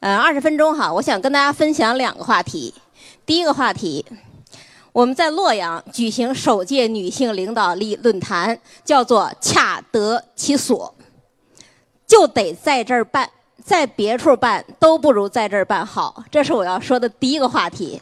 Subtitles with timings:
[0.00, 2.74] 呃，二十分钟哈，我想跟大家分享两个话题。
[3.24, 4.04] 第一个话题，
[4.92, 10.94] 我们在洛阳举行首届女性领导力论坛，叫做“恰得其所”，
[12.06, 13.30] 就得在这儿办，
[13.64, 16.22] 在别处办都不如在这儿办好。
[16.30, 18.00] 这是我要说的第一个话题。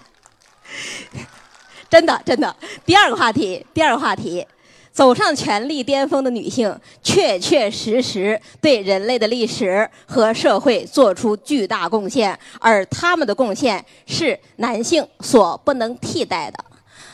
[1.89, 2.57] 真的，真的。
[2.85, 4.45] 第二个话题，第二个话题。
[4.93, 16.65] 走上权力巅峰的女性，确确实实对人类的历史和社会做出巨大贡献，而她们的贡献是男性所不能替代的。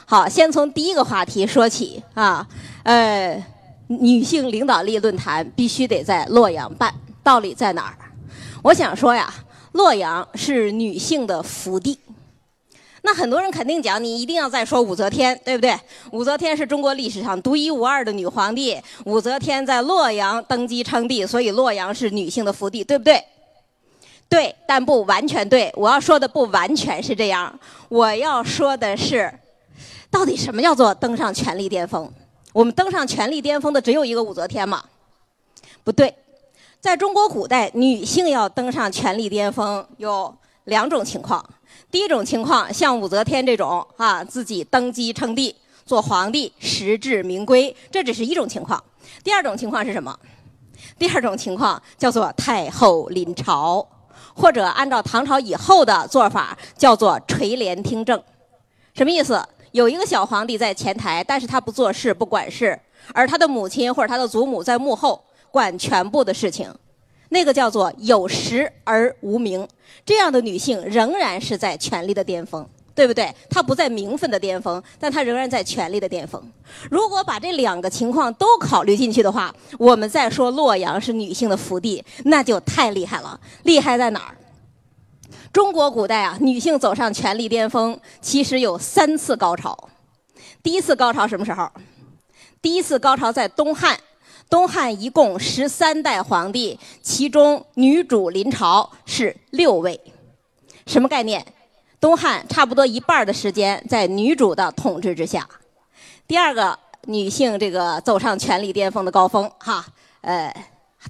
[0.04, 2.46] 好，先从第一个话题说起啊，
[2.82, 3.40] 呃，
[3.86, 6.92] 女性领导力论坛必须得在洛阳办，
[7.22, 7.94] 道理在哪儿？
[8.62, 9.32] 我想说呀，
[9.72, 11.98] 洛阳是女性的福地。
[13.08, 15.74] 那很多人肯定讲，你一定要再说武则天，对不对？
[16.12, 23.24] 武则天是中国历史上独一无二的女皇帝，武则天在洛阳登基称帝，所以洛阳是女性的福地，对不对？
[24.28, 25.72] 对，但不完全对。
[25.74, 29.32] 我要说的不完全是这样，我要说的是，
[30.10, 32.12] 到底什么叫做登上权力巅峰？
[32.52, 34.84] 我们登上权力巅峰的只有一个武则天吗？
[35.82, 36.14] 不对，
[36.78, 41.42] 在中国古代，女性要登上权力巅峰有两种情况。
[41.90, 45.54] 第一种情况，像武则天这种啊，自己登基称帝
[45.86, 48.82] 做皇帝，实至名归，这只是一种情况。
[49.24, 50.18] 第二种情况是什么？
[50.98, 53.86] 第二种情况叫做太后临朝，
[54.34, 58.22] 或者按照唐朝以后的做法叫做垂帘听政。
[58.94, 59.42] 什么意思？
[59.72, 62.78] 有一个小皇帝在前台，但是他不做事、不管事，
[63.12, 66.72] 而他的母亲或者他的祖母在幕后管全部的事情。
[67.30, 69.66] 那个叫做有实而无名，
[70.04, 73.30] 这样的女性仍然是在权力的巅峰，对不对？
[73.50, 76.42] 她不在名分的巅峰，但她仍然在权力的巅峰。
[76.90, 83.38] 如果把这两个情况都考虑进去的话，我们再说洛阳是女性的福地，那就太厉害了。
[83.64, 84.34] 厉害在哪儿？
[85.52, 89.88] 中国古代啊，女性走上权力巅峰，其实有三次高潮。
[90.62, 91.70] 第一次高潮什么时候？
[92.62, 93.98] 第一次高潮在东汉。
[94.50, 100.00] 东汉一共十三代皇帝，其中女主临朝是六位，
[100.86, 101.44] 什么概念？
[102.00, 105.46] 东汉差不多一半的时间在女主的统治之下。
[106.26, 109.84] 第二个女性这个走上权力巅峰的高峰，哈，
[110.22, 110.54] 呃，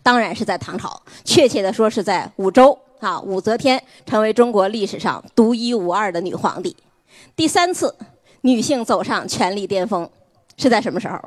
[0.02, 6.76] 当然是在唐朝，确切的说是在武周，啊，武则天成为中国历史上独一无二的女皇帝。
[7.36, 7.94] 第三次
[8.40, 10.08] 女性走上权力巅峰
[10.56, 11.20] 是在什么时候？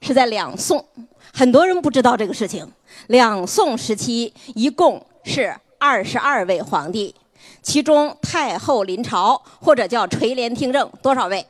[0.00, 0.84] 是在两宋，
[1.32, 2.70] 很多人不知道这个事情。
[3.08, 7.14] 两宋时期一共是二十二位皇帝，
[7.62, 11.46] 其中太后临朝或者叫垂帘听政多少位？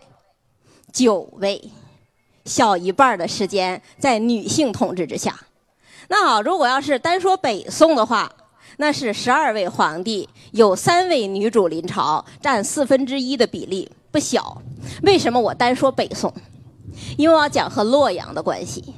[0.92, 1.70] 九位，
[2.44, 5.34] 小一半的时间在女性统治之下。
[6.08, 8.30] 那好，如果要是单说北宋的话，
[8.76, 14.60] 那是十二位皇帝，有三位女主临朝，占四分之一的比例，不小。
[15.02, 16.32] 为什么我单说北宋？
[17.16, 18.94] 因为我要讲和洛阳的关系。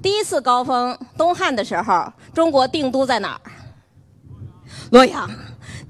[0.00, 3.40] 第一次高峰，东汉的时候，中国定都在哪儿？
[4.90, 5.28] 洛阳。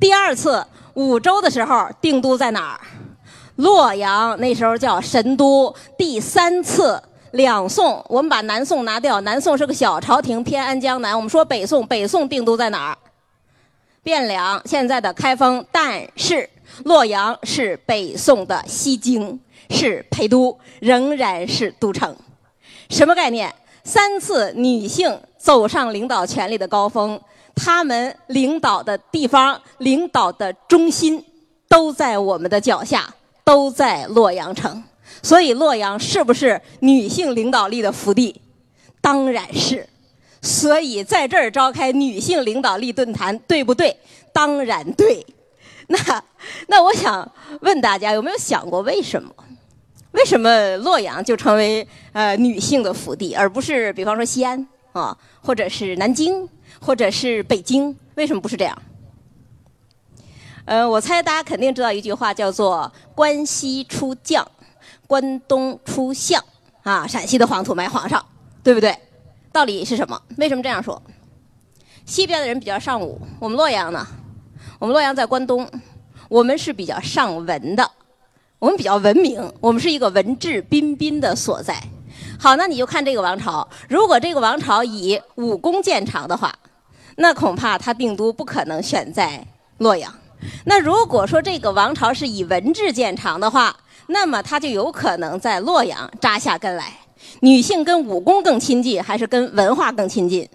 [0.00, 0.64] 第二次
[0.94, 2.80] 武周的时候，定都在哪儿？
[3.56, 4.38] 洛阳。
[4.40, 5.74] 那时候叫神都。
[5.98, 7.02] 第三次
[7.32, 11.14] 两宋，我们把南宋拿掉，南宋是个小朝廷，偏安江南。
[11.14, 12.98] 我们说北宋，北宋定都在哪儿？
[14.04, 15.62] 汴梁，现在的开封。
[15.70, 16.48] 但是
[16.84, 19.38] 洛阳是北宋的西京。
[19.70, 22.16] 是陪都，仍然是都城，
[22.88, 23.54] 什么概念？
[23.84, 27.18] 三次女性走上领导权力的高峰，
[27.54, 31.24] 她们领导的地方、领导的中心，
[31.68, 33.14] 都在我们的脚下，
[33.44, 34.82] 都在洛阳城。
[35.22, 38.40] 所以，洛阳是不是女性领导力的福地？
[39.00, 39.88] 当然是。
[40.42, 43.96] 所以，在这儿召开女性领导力论坛，对不对？
[44.32, 45.24] 当然对。
[45.86, 46.24] 那，
[46.66, 49.32] 那我想问大家，有没有想过为什么？
[50.12, 56.48] 为什么洛阳就成为呃女性的福地，而不是比方说西安啊，或者是南京，
[56.80, 57.94] 或者是北京？
[58.14, 58.76] 为什么不是这样？
[60.64, 64.46] 呃，我猜大家肯定知道一句话，叫做“关西出将，
[65.06, 66.42] 关东出相”，
[66.82, 68.24] 啊，陕西的黄土埋皇上，
[68.62, 68.94] 对不对？
[69.52, 70.20] 道理是什么？
[70.36, 71.00] 为什么这样说？
[72.04, 74.06] 西边的人比较尚武，我们洛阳呢？
[74.78, 75.68] 我们洛阳在关东，
[76.28, 77.90] 我们是比较尚文的。
[78.58, 81.80] 我们比较文明，我们是一个文质彬彬的所在。
[82.40, 86.52] 好，那你就看这个王朝，如果这个王朝以武功见长的话，
[87.16, 89.46] 那恐怕他定都不可能选在
[89.78, 90.12] 洛阳。
[90.64, 93.76] 那如果说这个王朝是以文治见长的话，
[94.08, 96.92] 那么他就有可能在洛阳扎下根来。
[97.40, 100.48] 女性跟武功更亲近，还是跟文化更亲近？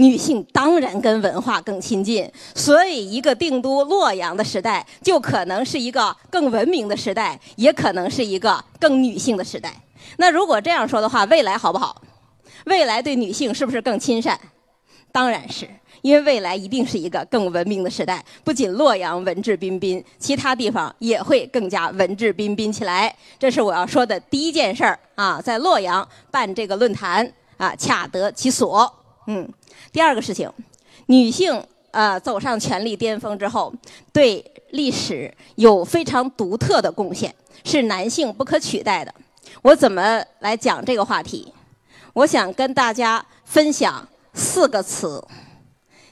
[0.00, 9.70] 女性当然跟文化更亲近，所以一个定都洛阳的时代，就可能是一个更文明的时代，也可能是一个更女性的时代。
[10.16, 12.00] 那如果这样说的话，未来好不好？
[12.64, 14.40] 未来对女性是不是更亲善？
[15.12, 15.68] 当然是。
[16.02, 23.14] 因为未来一定是一个更文明的时代，不仅洛阳文质彬彬，其他地方也会更加文质彬彬起来。
[23.38, 28.90] 这是我要说的第一件事儿啊，在洛阳办这个论坛啊，恰得其所。
[29.32, 29.48] 嗯，
[29.92, 30.52] 第二个事情，
[31.06, 33.72] 女性呃走上权力巅峰之后，
[34.12, 37.32] 对历史有非常独特的贡献，
[37.64, 39.14] 是男性不可取代的。
[39.62, 41.52] 我怎么来讲这个话题？
[42.12, 45.24] 我想跟大家分享四个词。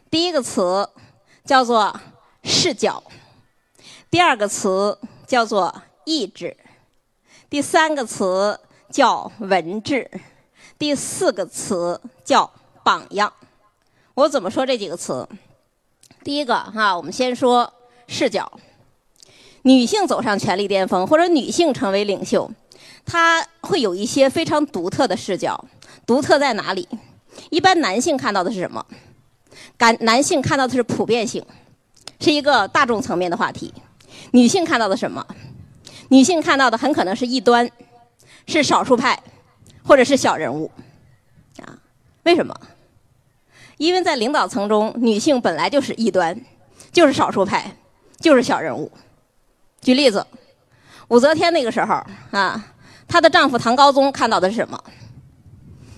[0.08, 0.88] 第一个词
[1.44, 2.00] 叫做
[2.44, 3.02] 视角，
[4.08, 6.56] 第二个词叫做意志，
[7.50, 8.60] 第三个词
[8.92, 10.08] 叫文治，
[10.78, 12.48] 第四个词叫
[12.88, 13.30] 榜样。
[14.14, 15.28] 我怎么说这几个词？
[16.24, 17.70] 第一个哈，我们先说
[18.06, 18.50] 视角。
[19.60, 22.50] 女性走上权力巅峰，或者女性成为领袖，
[23.04, 25.62] 她会有一些非常独特的视角。
[26.06, 26.88] 独特在哪里？
[27.50, 28.82] 一般男性看到的是什么？
[29.76, 31.44] 感男性看到的是普遍性，
[32.20, 33.70] 是一个大众层面的话题；
[34.30, 35.26] 女性看到的什么？
[36.08, 37.70] 女性看到的很可能是异端，
[38.46, 39.22] 是少数派，
[39.84, 40.70] 或者是小人物。
[41.58, 41.76] 啊，
[42.22, 42.58] 为什么？
[43.78, 46.38] 因为在领导层中，女性本来就是异端，
[46.92, 47.74] 就是少数派，
[48.20, 48.92] 就是小人物。
[49.80, 50.26] 举例子，
[51.08, 51.94] 武则天那个时候
[52.32, 52.74] 啊，
[53.08, 54.78] 她的丈夫唐高宗看到的是什么？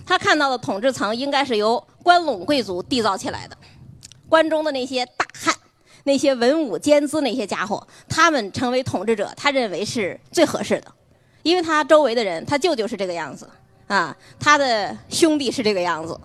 [0.06, 3.56] 他看到的统治层应该是由关陇贵族缔造起来的。
[4.28, 5.54] 关中的那些大汉，
[6.02, 10.92] 那些文武兼资那些家伙，他们成为统治者，他认为是最合适的，
[11.44, 13.48] 因为他周围的人，他舅舅是这个样子，
[13.86, 16.18] 啊，他的兄弟是这个样子，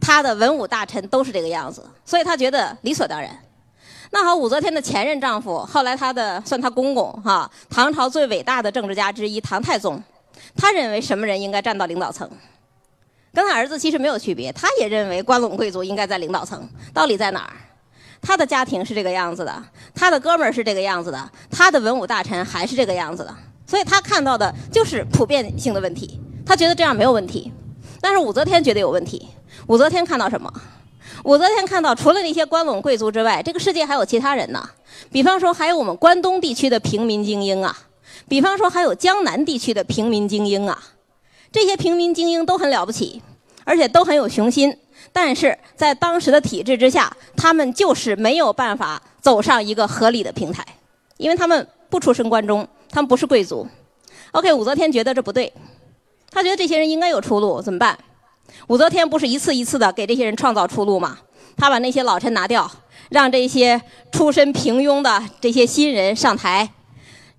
[0.00, 3.30] 他的文武大臣都是这个样子，所以他觉得理所当然。
[4.10, 10.00] 那好，武则天的前任丈夫，后来他的算他公公哈，唐朝最伟大的政治家之一唐太宗，
[10.56, 12.30] 他认为什么人应该站到领导层？
[13.34, 16.66] 跟他儿子其实没有区别，他也认为关陇贵族应该在领导层。
[16.94, 17.52] 道理在哪儿？
[18.22, 19.62] 他的家庭是这个样子的，
[19.94, 23.36] 他的哥们儿是这个样子的，他的文武大臣还是这个样子的，
[23.66, 26.18] 所以他看到的就是普遍性的问题。
[26.46, 27.52] 他觉得这样没有问题，
[28.00, 29.28] 但是武则天觉得有问题。
[29.68, 30.52] 武则天看到什么？
[31.24, 34.68] 武则天看到除了那些关陇贵族之外，这个世界还有其他人呢。
[35.10, 37.76] 比方说，还有我们关东地区的平民精英啊，
[38.28, 40.80] 比方说还有江南地区的平民精英啊。
[41.50, 43.20] 这些平民精英都很了不起，
[43.64, 44.76] 而且都很有雄心，
[45.12, 50.64] 但是在当时的体制之下，他们就是没有办法走上一个合理的平台，
[51.16, 53.66] 因为他们不出身关中，他们不是贵族。
[54.32, 55.52] OK，武则天觉得这不对，
[56.30, 57.98] 他觉得这些人应该有出路，怎么办？
[58.68, 61.18] 武则天不是一次一次的给这些人创造出路吗？
[61.56, 62.70] 他把那些老臣拿掉，
[63.10, 63.80] 让这些
[64.12, 66.68] 出身平庸的这些新人上台，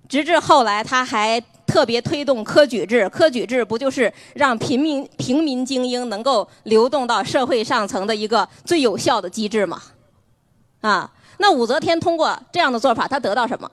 [0.08, 1.42] 直至后来他还。
[1.68, 9.78] 特别推动科举制，科举制不就是让平民平民精英能够流动到社会上层的一个最有效的机制吗？
[10.80, 13.70] 啊，那武则天通过这样的做法，她得到什么？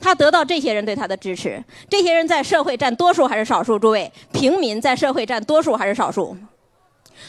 [0.00, 1.62] 他得到这些人对他的支持。
[1.88, 3.78] 这些人在社会占多数还是少数？
[3.78, 6.36] 诸位，平民在社会占多数还是少数？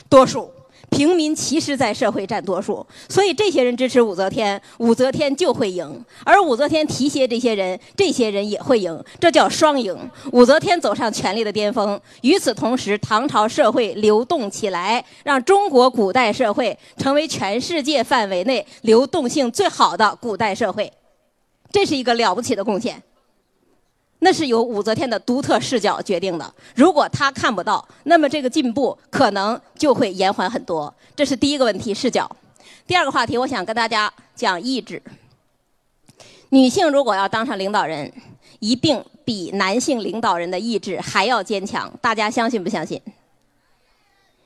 [0.09, 0.51] 多数。
[0.89, 5.85] 平民其实，在社会占多数，所以这些人支持武则天，武则天就会赢；
[6.23, 9.93] 而武则天提携这些人，这些人也会赢，这叫双赢。
[10.31, 20.89] 武则天走上权力的巅峰，与此同时，唐朝社会流动起来，让中国古代社会成为全世界范围内流动性最好的古代社会，
[21.71, 23.01] 这是一个了不起的贡献。
[24.19, 26.53] 那是由武则天的独特视角决定的。
[26.75, 30.91] 如果她看不到，那么这个进步可能就会延缓很多。
[31.15, 32.29] 这是第一个问题，视角。
[32.87, 35.01] 第二个话题，我想跟大家讲意志。
[36.49, 38.11] 女性如果要当上领导人，
[38.59, 41.91] 一定比男性领导人的意志还要坚强。
[42.01, 42.99] 大家相信不相信？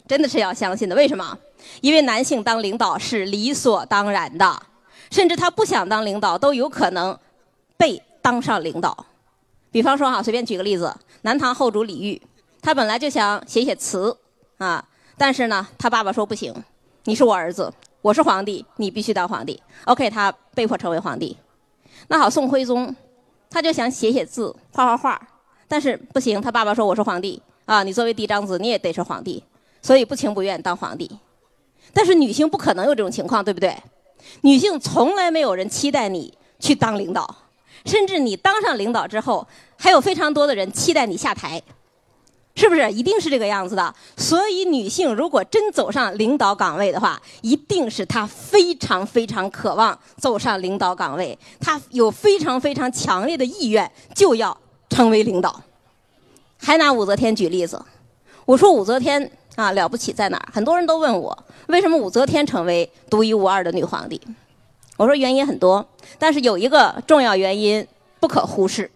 [0.06, 0.96] 真的是要相信的。
[0.96, 1.38] 为什么？
[1.80, 4.62] 因为男性当领导是理所当然的，
[5.12, 7.18] 甚至他不想当领导都有可能
[7.78, 9.06] 被当上领导。
[9.72, 12.20] 比方说哈，随便举个例子，南唐后主李煜，
[12.62, 14.18] 他本来就想写写词
[14.58, 14.84] 啊，
[15.18, 16.54] 但是呢，他爸爸说不行，
[17.04, 19.62] 你是我儿子，我是皇帝，你必须当皇帝。
[19.86, 21.38] OK，他被迫成为皇帝。
[22.08, 22.94] 那好，宋徽宗，
[23.50, 25.28] 他就想写写字，画画画，
[25.68, 29.44] 但是不行，他爸爸说我是皇帝啊，你作为嫡长子，你也得是皇帝，
[29.82, 31.10] 所以不情不愿当皇帝。
[31.94, 33.76] 但是女性不可能有这种情况，对不对？
[34.42, 37.36] 女性从来没有人期待你去当领导。
[37.86, 39.48] 甚至你当上领导之后，
[39.78, 41.62] 还有非常多的人期待你下台。
[42.54, 42.92] 是不是？
[42.92, 43.96] 一定是这个样子的。
[44.18, 54.56] 所以，女性如果真走上领导岗位的话，一定是她非常非常渴望走上领导岗位，她有非常非常强烈的意愿，就要
[54.90, 55.62] 成为领导。
[56.58, 57.82] 还拿武则天举例子，
[58.46, 60.50] 我说武则天啊了不起在哪儿？
[60.54, 64.20] 很多人都问我，为什么武则天成为独一无二的女皇帝？
[64.98, 65.86] 我说原因很多，
[66.20, 67.88] 但是有一个重要原因
[68.20, 68.92] 不可忽视，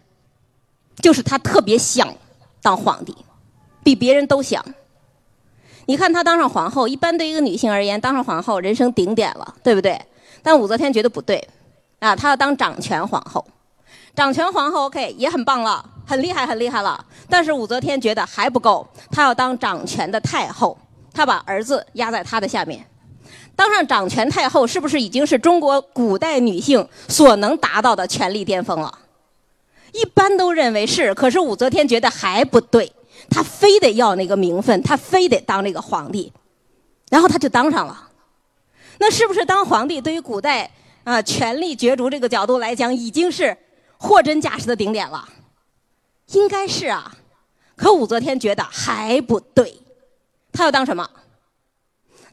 [0.98, 2.14] 就是她特别想
[2.62, 3.16] 当皇帝。
[3.84, 4.66] 比别人都想。
[5.86, 10.02] 你看她当上皇后，一般对一个女性而言，当上皇后人生顶点了，对不对？
[10.42, 11.48] 但武则天觉得不对，
[12.00, 13.46] 啊，她要当掌权皇后。
[14.16, 17.04] 掌权皇后 OK 也很棒了，很厉害，很厉害了。
[17.30, 20.78] 但是武则天觉得还不够，她要当掌权的太后，
[21.14, 22.86] 她把儿子压在她的下面。
[23.56, 29.00] 当上掌权太后，是不是已经是中国古代女性所能达到的权力巅峰了？
[29.94, 32.92] 一般都认为是，可是武则天觉得还不对。
[33.30, 36.32] 她非得要那个名分，她非得当那个皇帝，
[37.10, 38.10] 然后她就当上了。
[39.00, 40.70] 那是不是当皇帝对于古代
[41.04, 43.58] 啊权力角逐这个角度来讲，已经是
[43.98, 45.28] 货真价实的顶点了？
[46.28, 47.16] 应该是啊。
[47.76, 49.82] 可武则天觉得还不对，
[50.52, 51.10] 她要当什么？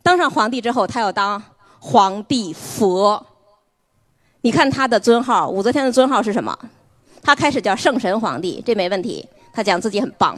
[0.02, 1.42] 当上皇帝之后，她要当
[1.80, 3.26] 皇帝佛。
[4.42, 6.56] 你看她的尊号，武则天的尊号是什么？
[7.24, 9.28] 他开始叫圣神皇帝，这没问题。
[9.52, 10.36] 他讲自己很棒。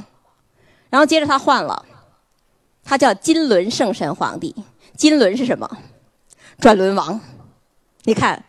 [0.90, 1.82] 然后接着他换了，
[2.84, 4.54] 他叫金轮圣神皇帝。
[4.94, 5.66] 金轮是什么？
[6.58, 7.18] 转轮王。
[8.02, 8.44] 你看，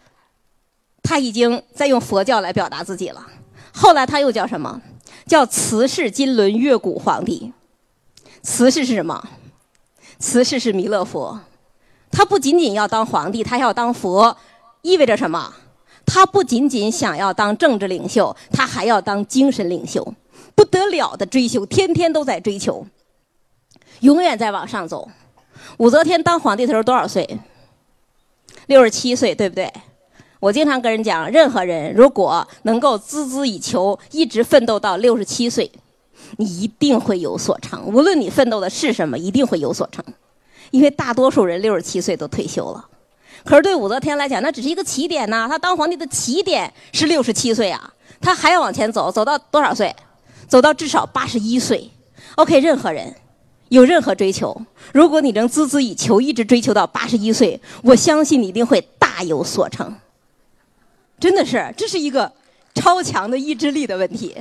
[1.02, 3.26] 他已经在用佛教来表达自己了。
[3.74, 4.82] 后来他又叫什么？
[5.26, 7.54] 叫慈氏金轮月古皇帝。
[8.42, 9.28] 慈氏是什么？
[10.20, 11.40] 慈氏是弥勒佛。
[12.12, 14.38] 他不仅仅要当皇帝，他要当佛，
[14.82, 15.54] 意味着什么？
[16.06, 20.14] 他不仅仅想要当政治领袖，他还要当精神领袖。
[20.54, 22.86] 不得了的追求，天天都在追求，
[24.02, 25.10] 永远在往上走。
[25.78, 27.40] 武则天当皇帝的时候多少岁？
[28.68, 29.74] 六十七岁，对不对？
[30.40, 35.72] 我经常跟人讲，任何人如果能够孜孜以求，一直奋斗到六十七岁，
[36.38, 37.86] 你一定会有所成。
[37.86, 40.04] 无论你奋斗的是什么，一定会有所成。
[40.72, 42.86] 因为大多数人六十七岁都退休了，
[43.44, 45.48] 可是对武则天来讲，那只是一个起点呐。
[45.50, 49.96] 她当皇帝的起点是六十七岁啊，她还要往前走，走到多少岁？
[50.48, 51.90] 走到至少八十一岁
[52.36, 52.60] ，OK。
[52.60, 53.16] 任何人
[53.70, 54.60] 有任何追求，
[54.94, 59.96] 如果你能孜孜以求，一直追求到八十一岁，我相信你一定会大有所成。
[61.20, 62.32] 真的是，这是一个
[62.74, 64.36] 超强的意志力的问题。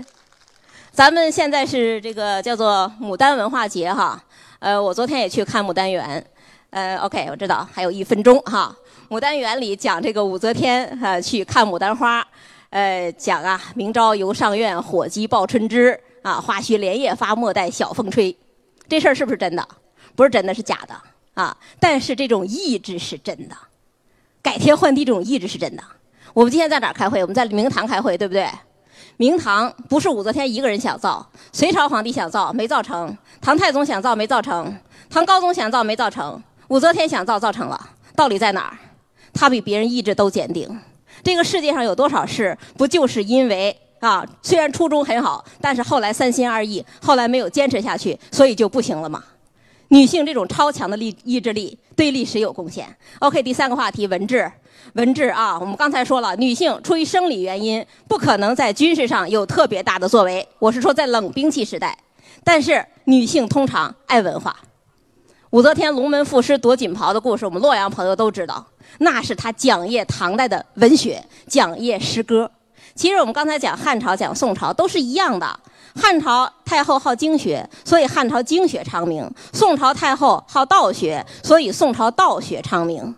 [0.93, 4.23] 咱们现在是这个叫做牡丹文化节哈，
[4.59, 6.25] 呃，我昨天也去看牡丹园，
[6.71, 8.75] 呃，OK，我知道还有一分钟哈。
[9.09, 12.27] 牡丹园里讲这个武则天呃去看牡丹花。
[12.71, 18.37] 呃，讲啊，明朝游上苑，火鸡报春枝啊，花须连夜发，莫待晓风吹。
[18.89, 19.65] 这事儿是不是真的？
[20.17, 21.01] 不是真的，是假的
[21.35, 21.57] 啊。
[21.79, 23.57] 但是这种意志是真的，
[24.43, 25.85] 改天换地这种意志是真的。
[26.35, 27.21] 我们今天在哪儿开会？
[27.23, 28.47] 我们在明堂开会，对不对？
[29.17, 34.77] 明堂不是武则天一个人想造，隋朝皇帝想造没造成，唐太宗想造没造成，
[35.09, 37.91] 唐高宗想造没造成，武则天想造造成了。
[38.17, 38.77] 道理在哪儿？
[39.33, 40.69] 他比别人意志都坚定。
[41.23, 44.27] 这个世界上有多少事，不就是因为啊？
[44.43, 49.23] 虽然初衷很好，但是后来三心二意，后来没有坚持下去，所以就不行了嘛。
[49.89, 52.85] 女性这种超强的力意志力，对历史有贡献。
[53.21, 54.51] OK，第三个话题，文治。
[54.95, 60.47] 文治啊，我们刚才说了，女性出于生理原因，不可能在军事上有特别大的作为。
[60.59, 61.99] 我是说，在冷兵器时代，
[62.45, 64.57] 但是女性通常爱文化。
[65.51, 68.65] 武则天龙门赋诗夺锦袍的故事，我们洛阳朋友都知道。
[68.99, 72.51] 那是她讲业唐代的文学，讲业诗歌。
[72.95, 75.59] 其实我们刚才讲汉朝、讲宋朝都是一样的。
[75.97, 83.15] 汉朝太后好经学，所以汉朝经学昌明；宋朝太后好道学，所以宋朝道学昌明。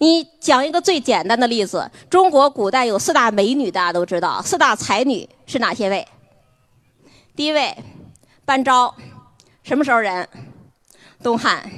[0.00, 6.08] 你讲一个最简单的例子：中国古代有四大美女，大家都知道，四大才女是哪些位？
[7.36, 7.76] 第一位，
[8.46, 8.94] 班昭，
[9.62, 10.26] 什么时候人？
[11.22, 11.70] 东汉。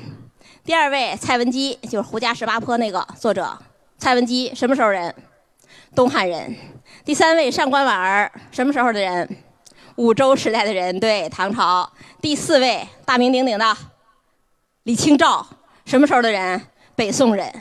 [0.65, 3.59] 第二位蔡文姬就是《胡笳十八坡》那个作者，
[3.99, 5.13] 蔡文姬什么时候人？
[5.93, 6.55] 东汉人。
[7.05, 9.37] 第三位上官婉儿什么时候的人？
[9.97, 11.93] 五周时代的人，对，唐朝。
[12.21, 13.77] 第四位大名鼎鼎的
[14.85, 15.45] 李清照
[15.85, 16.69] 什么时候的人？
[16.95, 17.53] 北宋人，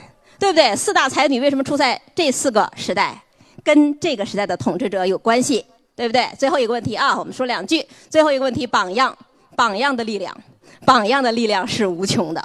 [0.41, 0.75] 对不对？
[0.75, 3.15] 四大才女为什么出在这四个时代？
[3.63, 5.63] 跟这个时代的统治者有关系，
[5.95, 6.27] 对不对？
[6.35, 7.85] 最后一个问题啊，我们说两句。
[8.09, 9.15] 最后一个问题，榜样，
[9.55, 10.35] 榜样的力量，
[10.83, 12.43] 榜样的力量是无穷的。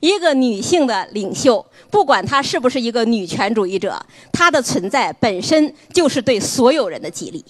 [0.00, 7.44] 一个女性的领袖，不管她是不是一个女权主义者，她的存在本身就是对所有人的激励。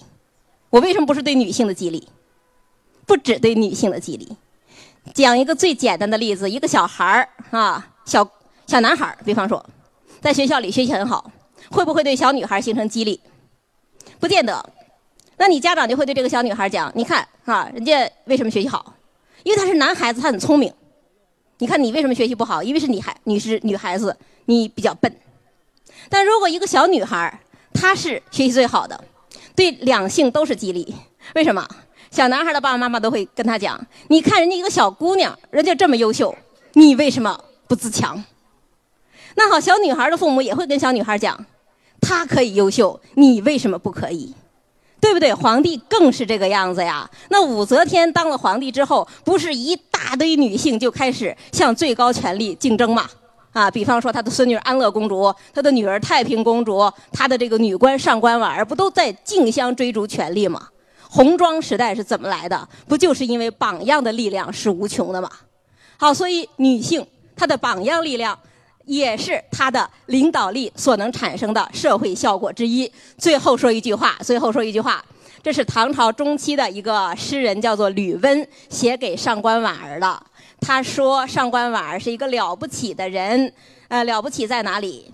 [0.69, 2.05] 我为什么不是对女性的激励？
[3.05, 4.35] 不只对女性的激励。
[5.13, 8.29] 讲一个最简单的例子，一个小孩儿啊，小
[8.67, 9.65] 小男孩儿，比方说，
[10.25, 11.31] 在学校里学习很好，
[11.69, 13.21] 会不会对小女孩形成激励？
[14.19, 14.73] 不见得。
[15.37, 18.95] 那你家长就会对这个小女孩讲：“你看啊，人家为什么学习好？
[19.43, 20.73] 因为他是男孩子，他很聪明。
[21.59, 22.63] 你看你为什么学习不好？
[22.63, 25.15] 因为是你孩，你是女孩子，你比较笨。
[26.09, 27.39] 但如果一个小女孩，
[27.71, 29.03] 她是学习最好的，
[29.55, 30.95] 对两性都是激励。
[31.35, 31.63] 为什么？
[32.09, 36.35] 小男孩的爸爸妈妈都会跟他讲：你看人家一个小姑娘，人家这么优秀，
[36.73, 38.23] 你为什么不自强？
[39.35, 41.45] 那好，小女孩的父母也会跟小女孩讲：
[42.01, 44.33] 她可以优秀，你为什么不可以？”
[45.01, 45.31] 对不对？
[45.31, 47.07] 皇帝更是这个样子呀。
[47.29, 53.07] 那武则天当了皇帝之后，不是一大堆女性就开始向最高权力竞争吗？
[53.51, 60.69] 啊，比方说她的孙女安乐公主，她的女儿太平公主，她的这个女官上官婉儿，不都在竞相追逐权力吗？
[61.07, 62.67] 红妆时代是怎么来的？
[62.87, 65.29] 不就是因为榜样的力量是无穷的吗？
[65.97, 68.39] 好，所以女性她的榜样力量。
[68.85, 72.91] 也是他的领导力所能产生的社会效果之一。
[73.17, 75.03] 最后说一句话，最后说一句话，
[75.43, 80.23] 这是唐朝中期的一个诗人，叫做吕温，写给上官婉儿的。
[80.61, 83.53] 他说上官婉儿是一个了不起的人，
[83.87, 85.11] 呃，了不起在哪里？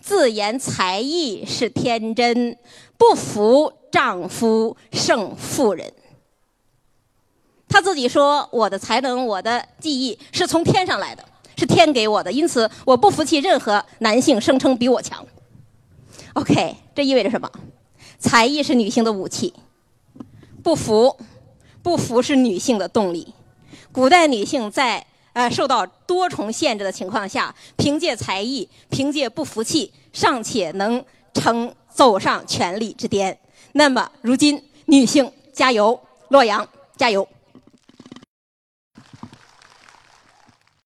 [0.00, 2.56] 自言才艺是天真，
[2.98, 5.90] 不服丈夫胜妇人。
[7.66, 11.24] 他自己说，我的才能，我的技艺是从天上来的。
[11.56, 15.24] 是天给我的，因此我不服气任何男性声称比我强。
[16.34, 17.50] OK，这意味着什么？
[18.18, 19.52] 才艺是女性的武器，
[20.62, 21.16] 不服，
[21.82, 23.34] 不服是女性的动力。
[23.92, 33.38] 古代女性在呃受到多重限制的情况下，凭借才艺，凭借不服气，尚且能成走上权力之巅。
[33.72, 37.28] 那么如今，女性加油，洛阳加油！